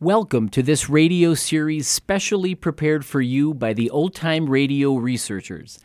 Welcome 0.00 0.50
to 0.50 0.62
this 0.62 0.90
radio 0.90 1.32
series 1.32 1.88
specially 1.88 2.54
prepared 2.54 3.02
for 3.06 3.22
you 3.22 3.54
by 3.54 3.72
the 3.72 3.88
Old 3.88 4.14
Time 4.14 4.50
Radio 4.50 4.94
researchers. 4.96 5.78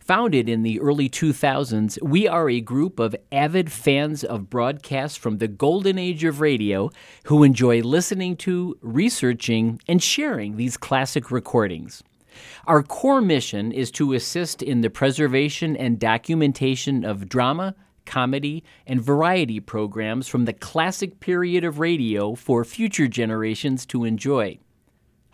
Founded 0.00 0.48
in 0.48 0.64
the 0.64 0.80
early 0.80 1.08
2000s, 1.08 1.96
we 2.02 2.26
are 2.26 2.50
a 2.50 2.60
group 2.60 2.98
of 2.98 3.14
avid 3.30 3.70
fans 3.70 4.24
of 4.24 4.50
broadcasts 4.50 5.16
from 5.16 5.38
the 5.38 5.46
golden 5.46 5.96
age 5.96 6.24
of 6.24 6.40
radio 6.40 6.90
who 7.26 7.44
enjoy 7.44 7.80
listening 7.82 8.34
to, 8.38 8.76
researching, 8.80 9.80
and 9.86 10.02
sharing 10.02 10.56
these 10.56 10.76
classic 10.76 11.30
recordings. 11.30 12.02
Our 12.66 12.82
core 12.82 13.20
mission 13.20 13.70
is 13.70 13.92
to 13.92 14.14
assist 14.14 14.60
in 14.60 14.80
the 14.80 14.90
preservation 14.90 15.76
and 15.76 16.00
documentation 16.00 17.04
of 17.04 17.28
drama, 17.28 17.76
comedy, 18.04 18.62
and 18.86 19.00
variety 19.00 19.60
programs 19.60 20.28
from 20.28 20.44
the 20.44 20.52
classic 20.52 21.20
period 21.20 21.64
of 21.64 21.78
radio 21.78 22.34
for 22.34 22.64
future 22.64 23.08
generations 23.08 23.86
to 23.86 24.04
enjoy. 24.04 24.58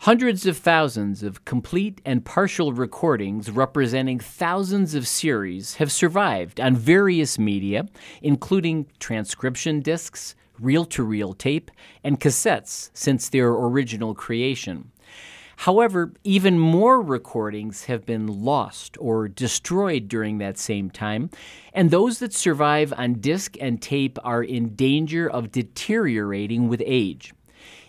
Hundreds 0.03 0.45
of 0.45 0.57
thousands 0.57 1.23
of 1.23 1.43
complete 1.43 1.99
and 2.05 2.23
partial 2.23 2.71
recordings 2.71 3.51
representing 3.51 4.17
thousands 4.17 4.95
of 4.95 5.05
series 5.05 5.75
have 5.75 5.91
survived 5.91 6.59
on 6.61 6.73
various 6.73 7.37
media, 7.37 7.85
including 8.21 8.85
transcription 8.99 9.81
discs, 9.81 10.35
reel 10.57 10.85
to 10.85 11.03
reel 11.03 11.33
tape, 11.33 11.69
and 12.01 12.19
cassettes 12.19 12.89
since 12.93 13.27
their 13.27 13.49
original 13.49 14.15
creation. 14.15 14.89
However, 15.63 16.13
even 16.23 16.57
more 16.57 17.01
recordings 17.01 17.83
have 17.85 18.05
been 18.05 18.27
lost 18.27 18.95
or 18.97 19.27
destroyed 19.27 20.07
during 20.07 20.37
that 20.37 20.57
same 20.57 20.89
time, 20.89 21.31
and 21.73 21.91
those 21.91 22.19
that 22.19 22.33
survive 22.33 22.93
on 22.95 23.15
disc 23.15 23.57
and 23.59 23.81
tape 23.81 24.17
are 24.23 24.41
in 24.41 24.73
danger 24.75 25.29
of 25.29 25.51
deteriorating 25.51 26.69
with 26.69 26.81
age. 26.85 27.33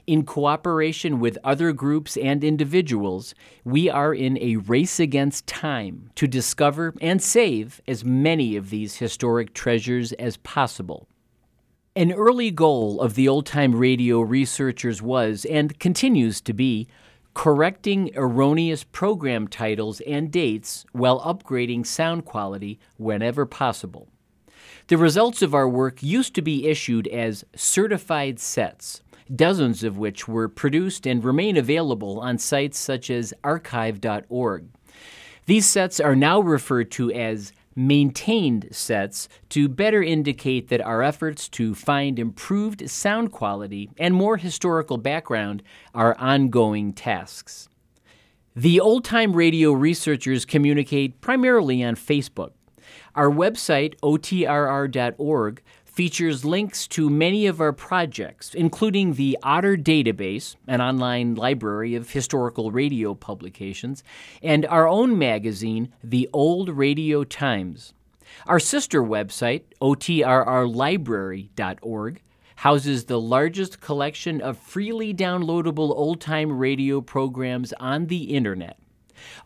In 0.04 0.24
cooperation 0.24 1.20
with 1.20 1.38
other 1.44 1.72
groups 1.72 2.16
and 2.16 2.42
individuals, 2.42 3.36
we 3.62 3.88
are 3.88 4.12
in 4.12 4.36
a 4.38 4.56
race 4.56 4.98
against 4.98 5.46
time 5.46 6.10
to 6.16 6.26
discover 6.26 6.92
and 7.00 7.22
save 7.22 7.80
as 7.86 8.04
many 8.04 8.56
of 8.56 8.70
these 8.70 8.96
historic 8.96 9.54
treasures 9.54 10.10
as 10.14 10.38
possible. 10.38 11.06
An 11.94 12.10
early 12.10 12.50
goal 12.50 13.00
of 13.00 13.14
the 13.14 13.28
old 13.28 13.46
time 13.46 13.76
radio 13.76 14.22
researchers 14.22 15.00
was, 15.00 15.44
and 15.44 15.78
continues 15.78 16.40
to 16.40 16.52
be, 16.52 16.88
correcting 17.40 18.10
erroneous 18.16 18.84
program 18.84 19.48
titles 19.48 20.02
and 20.02 20.30
dates 20.30 20.84
while 20.92 21.22
upgrading 21.22 21.86
sound 21.86 22.22
quality 22.22 22.78
whenever 22.98 23.46
possible. 23.46 24.06
The 24.88 24.98
results 24.98 25.40
of 25.40 25.54
our 25.54 25.66
work 25.66 26.02
used 26.02 26.34
to 26.34 26.42
be 26.42 26.68
issued 26.68 27.08
as 27.08 27.46
certified 27.56 28.38
sets, 28.38 29.00
dozens 29.34 29.82
of 29.82 29.96
which 29.96 30.28
were 30.28 30.50
produced 30.50 31.06
and 31.06 31.24
remain 31.24 31.56
available 31.56 32.20
on 32.20 32.36
sites 32.36 32.78
such 32.78 33.08
as 33.08 33.32
archive.org. 33.42 34.66
These 35.46 35.64
sets 35.64 35.98
are 35.98 36.14
now 36.14 36.40
referred 36.40 36.90
to 36.90 37.10
as 37.10 37.54
maintained 37.76 38.68
sets 38.72 39.28
to 39.48 39.68
better 39.68 40.02
indicate 40.02 40.68
that 40.68 40.80
our 40.80 41.02
efforts 41.02 41.48
to 41.48 41.74
find 41.74 42.18
improved 42.18 42.88
sound 42.90 43.32
quality 43.32 43.90
and 43.98 44.14
more 44.14 44.36
historical 44.36 44.98
background 44.98 45.62
are 45.94 46.16
ongoing 46.18 46.92
tasks. 46.92 47.68
The 48.56 48.80
old 48.80 49.04
time 49.04 49.34
radio 49.34 49.72
researchers 49.72 50.44
communicate 50.44 51.20
primarily 51.20 51.84
on 51.84 51.94
Facebook. 51.94 52.50
Our 53.14 53.30
website, 53.30 53.94
otrr.org, 54.00 55.62
features 55.90 56.44
links 56.44 56.86
to 56.88 57.08
many 57.10 57.46
of 57.46 57.60
our 57.60 57.72
projects, 57.72 58.54
including 58.54 59.14
the 59.14 59.36
Otter 59.42 59.76
Database, 59.76 60.54
an 60.66 60.80
online 60.80 61.34
library 61.34 61.94
of 61.94 62.10
historical 62.10 62.70
radio 62.70 63.14
publications, 63.14 64.02
and 64.42 64.64
our 64.66 64.88
own 64.88 65.18
magazine, 65.18 65.92
The 66.02 66.28
Old 66.32 66.68
Radio 66.68 67.24
Times. 67.24 67.92
Our 68.46 68.60
sister 68.60 69.02
website, 69.02 69.62
otrrlibrary.org, 69.82 72.22
houses 72.56 73.04
the 73.06 73.20
largest 73.20 73.80
collection 73.80 74.40
of 74.40 74.58
freely 74.58 75.12
downloadable 75.14 75.90
old 75.90 76.20
time 76.20 76.52
radio 76.52 77.00
programs 77.00 77.72
on 77.80 78.06
the 78.06 78.34
internet. 78.34 78.78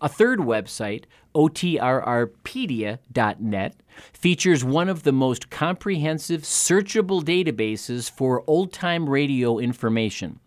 A 0.00 0.08
third 0.08 0.40
website, 0.40 1.04
otrrpedia.net, 1.34 3.76
features 4.12 4.64
one 4.64 4.88
of 4.88 5.02
the 5.02 5.12
most 5.12 5.50
comprehensive 5.50 6.42
searchable 6.42 7.22
databases 7.22 8.10
for 8.10 8.42
old 8.46 8.72
time 8.72 9.08
radio 9.08 9.58
information. 9.58 10.40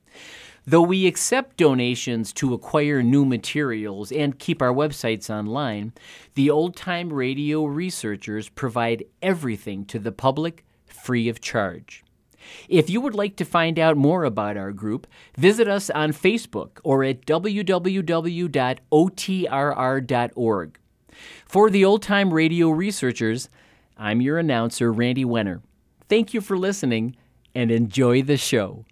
Though 0.70 0.82
we 0.82 1.08
accept 1.08 1.56
donations 1.56 2.34
to 2.34 2.54
acquire 2.54 3.02
new 3.02 3.24
materials 3.24 4.12
and 4.12 4.38
keep 4.38 4.62
our 4.62 4.74
websites 4.74 5.30
online, 5.30 5.94
the 6.34 6.50
old 6.50 6.76
time 6.76 7.14
radio 7.14 7.64
researchers 7.64 8.50
provide 8.50 9.06
everything 9.22 9.86
to 9.86 9.98
the 9.98 10.12
public 10.12 10.66
free 10.86 11.30
of 11.30 11.40
charge. 11.40 12.04
If 12.70 12.90
you 12.90 13.02
would 13.02 13.16
like 13.16 13.36
to 13.38 13.46
find 13.46 13.78
out 13.80 13.98
more 13.98 14.24
about 14.24 14.58
our 14.58 14.72
group, 14.72 15.08
visit 15.38 15.68
us 15.68 15.90
on 15.90 16.12
Facebook 16.14 16.80
or 16.84 17.04
at 17.04 17.26
www.otrr.org. 17.26 18.00
For 21.46 21.70
the 21.70 21.86
Old 21.86 22.02
Time 22.04 22.34
Radio 22.34 22.70
Researchers, 22.70 23.50
I'm 23.98 24.22
your 24.22 24.38
announcer, 24.38 24.92
Randy 24.92 25.26
Wenner. 25.26 25.62
Thank 26.08 26.34
you 26.34 26.42
for 26.42 26.58
listening 26.58 27.16
and 27.56 27.72
enjoy 27.72 28.22
the 28.22 28.38
show. 28.38 28.86